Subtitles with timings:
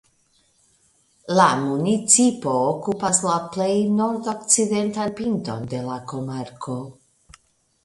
[1.39, 3.69] La municipo okupas la plej
[3.99, 6.81] nordokcidentan pinton de la komarko.